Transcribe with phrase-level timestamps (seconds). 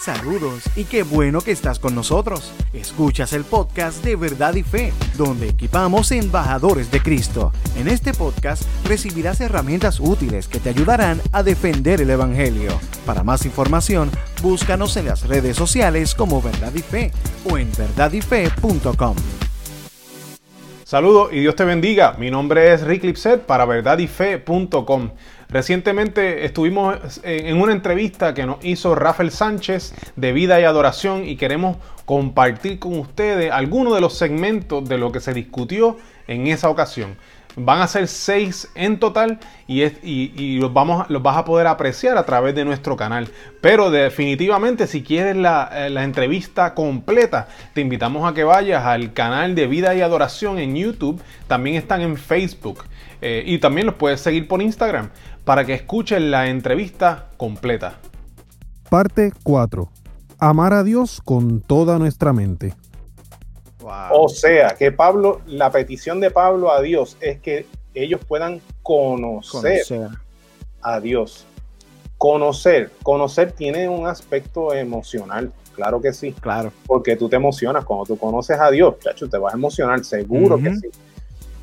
[0.00, 2.52] Saludos y qué bueno que estás con nosotros.
[2.72, 7.52] Escuchas el podcast de Verdad y Fe, donde equipamos embajadores de Cristo.
[7.76, 12.80] En este podcast recibirás herramientas útiles que te ayudarán a defender el Evangelio.
[13.04, 14.10] Para más información,
[14.40, 17.12] búscanos en las redes sociales como Verdad y Fe
[17.44, 19.16] o en verdadyfe.com.
[20.90, 22.16] Saludos y Dios te bendiga.
[22.18, 25.10] Mi nombre es Rick Lipset para verdadyfe.com.
[25.48, 31.36] Recientemente estuvimos en una entrevista que nos hizo Rafael Sánchez de Vida y Adoración y
[31.36, 35.96] queremos compartir con ustedes algunos de los segmentos de lo que se discutió
[36.26, 37.16] en esa ocasión.
[37.56, 42.24] Van a ser seis en total y, los, vamos, los vas a poder apreciar a
[42.24, 43.28] través de nuestro canal.
[43.60, 49.12] Pero definitivamente si quieres la, eh, la entrevista completa, te invitamos a que vayas al
[49.12, 51.20] canal de Vida y Adoración en YouTube.
[51.48, 52.84] También están en Facebook.
[53.22, 55.10] Eh, y también los puedes seguir por Instagram
[55.44, 57.98] para que escuchen la entrevista completa.
[58.88, 59.88] Parte 4.
[60.38, 62.74] Amar a Dios con toda nuestra mente.
[63.82, 69.82] O sea, que Pablo, la petición de Pablo a Dios es que ellos puedan conocer,
[70.82, 71.46] a Dios.
[72.18, 76.32] Conocer, conocer tiene un aspecto emocional, claro que sí.
[76.32, 76.72] Claro.
[76.86, 80.58] Porque tú te emocionas cuando tú conoces a Dios, chacho, te vas a emocionar, seguro
[80.58, 80.90] que sí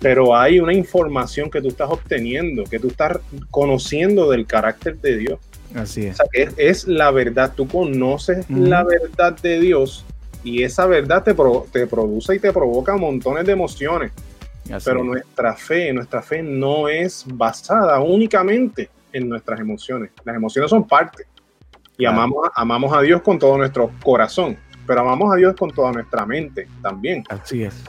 [0.00, 3.18] pero hay una información que tú estás obteniendo, que tú estás
[3.50, 5.40] conociendo del carácter de Dios.
[5.74, 6.14] Así es.
[6.14, 10.04] O sea, que es, la verdad, tú conoces la verdad de Dios
[10.46, 11.34] y esa verdad te,
[11.72, 14.12] te produce y te provoca montones de emociones.
[14.84, 20.12] pero nuestra fe, nuestra fe no es basada únicamente en nuestras emociones.
[20.24, 21.26] Las emociones son parte.
[21.98, 25.90] Y amamos, amamos a Dios con todo nuestro corazón, pero amamos a Dios con toda
[25.90, 27.24] nuestra mente también.
[27.28, 27.82] Así es.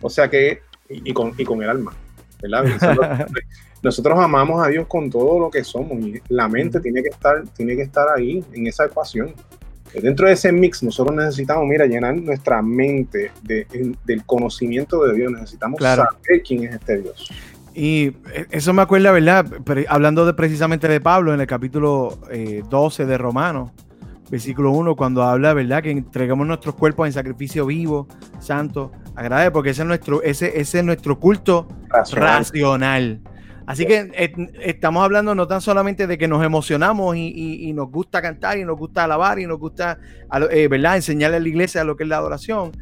[0.00, 1.94] O sea que y, con, y con el alma.
[2.40, 2.64] ¿verdad?
[3.82, 7.42] Nosotros, amamos a Dios con todo lo que somos y la mente tiene que estar,
[7.56, 9.34] tiene que estar ahí en esa ecuación.
[10.00, 15.32] Dentro de ese mix nosotros necesitamos, mira, llenar nuestra mente del conocimiento de Dios.
[15.32, 17.30] Necesitamos saber quién es este Dios.
[17.74, 18.12] Y
[18.50, 19.46] eso me acuerda, ¿verdad?
[19.88, 22.18] hablando de, precisamente de Pablo en el capítulo
[22.68, 23.72] 12 eh, de Romanos,
[24.30, 25.82] versículo 1, cuando habla, ¿verdad?
[25.82, 28.06] Que entregamos nuestros cuerpos en sacrificio vivo,
[28.38, 33.20] santo, agradable, porque ese es nuestro, ese, ese es nuestro culto racional.
[33.66, 34.32] Así que eh,
[34.62, 38.78] estamos hablando no tan solamente de que nos emocionamos y, nos gusta cantar y nos
[38.78, 39.98] gusta alabar y nos gusta,
[40.50, 42.72] eh, ¿verdad?, enseñarle a la iglesia lo que es la adoración,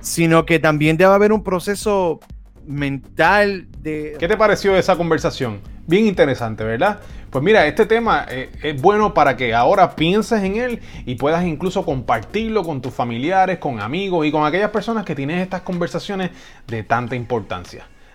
[0.00, 2.20] sino que también debe haber un proceso
[2.66, 4.16] mental de...
[4.18, 5.60] ¿Qué te pareció esa conversación?
[5.86, 7.00] Bien interesante, ¿verdad?
[7.30, 11.44] Pues mira, este tema eh, es bueno para que ahora pienses en él y puedas
[11.44, 16.30] incluso compartirlo con tus familiares, con amigos y con aquellas personas que tienen estas conversaciones
[16.66, 17.86] de tanta importancia.